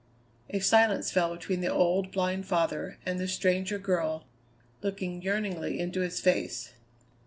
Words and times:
'"A 0.49 0.59
silence 0.61 1.11
fell 1.11 1.31
between 1.35 1.61
the 1.61 1.67
old, 1.71 2.09
blind 2.11 2.47
father 2.47 2.97
and 3.05 3.19
the 3.19 3.27
stranger 3.27 3.77
girl 3.77 4.25
looking 4.81 5.21
yearningly 5.21 5.79
into 5.79 5.99
his 5.99 6.19
face. 6.19 6.73